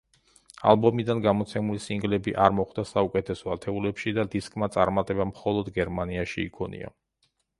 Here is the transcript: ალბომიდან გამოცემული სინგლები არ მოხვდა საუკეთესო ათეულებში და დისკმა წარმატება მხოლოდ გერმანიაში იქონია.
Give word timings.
ალბომიდან 0.69 1.19
გამოცემული 1.25 1.81
სინგლები 1.83 2.33
არ 2.45 2.55
მოხვდა 2.61 2.85
საუკეთესო 2.93 3.53
ათეულებში 3.57 4.15
და 4.19 4.25
დისკმა 4.37 4.69
წარმატება 4.79 5.29
მხოლოდ 5.33 5.73
გერმანიაში 5.79 6.47
იქონია. 6.49 6.93